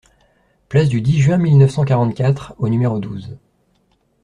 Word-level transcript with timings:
Place 0.67 0.89
du 0.89 0.99
dix 0.99 1.19
Juin 1.21 1.37
mille 1.37 1.59
neuf 1.59 1.69
cent 1.73 1.85
quarante-quatre 1.85 2.55
au 2.57 2.69
numéro 2.69 2.97
douze 2.97 3.37